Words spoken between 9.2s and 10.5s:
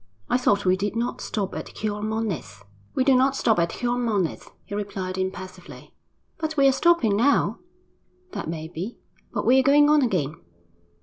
but we are going on again.'